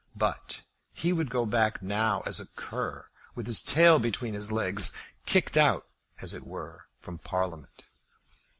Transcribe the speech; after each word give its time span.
But 0.15 0.63
he 0.93 1.13
would 1.13 1.29
go 1.29 1.45
back 1.45 1.83
now 1.83 2.23
as 2.25 2.39
a 2.39 2.47
cur 2.47 3.05
with 3.35 3.45
his 3.45 3.61
tail 3.61 3.99
between 3.99 4.33
his 4.33 4.51
legs, 4.51 4.91
kicked 5.27 5.57
out, 5.57 5.85
as 6.21 6.33
it 6.33 6.41
were, 6.43 6.87
from 6.97 7.19
Parliament. 7.19 7.83